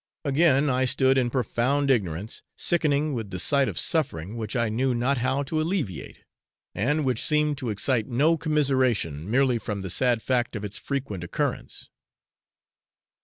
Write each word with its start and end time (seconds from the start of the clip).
Again 0.25 0.67
I 0.67 0.85
stood 0.85 1.15
in 1.19 1.29
profound 1.29 1.91
ignorance, 1.91 2.41
sickening 2.57 3.13
with 3.13 3.29
the 3.29 3.37
sight 3.37 3.67
of 3.69 3.77
suffering, 3.77 4.35
which 4.35 4.55
I 4.55 4.67
knew 4.67 4.95
not 4.95 5.19
how 5.19 5.43
to 5.43 5.61
alleviate, 5.61 6.25
and 6.73 7.05
which 7.05 7.21
seemed 7.21 7.59
to 7.59 7.69
excite 7.69 8.07
no 8.07 8.35
commiseration, 8.35 9.29
merely 9.29 9.59
from 9.59 9.83
the 9.83 9.91
sad 9.91 10.23
fact 10.23 10.55
of 10.55 10.63
its 10.65 10.79
frequent 10.79 11.23
occurrence. 11.23 11.91